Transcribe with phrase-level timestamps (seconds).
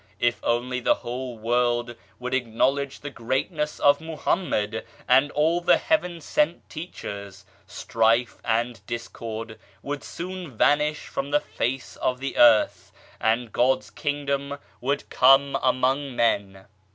[0.19, 6.21] If only the whole world would acknowledge the greatness of Mohammed and all the Heaven
[6.21, 13.51] sent Teachers, strife and discord would soon vanish from the face of the earth, and
[13.53, 16.65] God's Kingdom would come among men.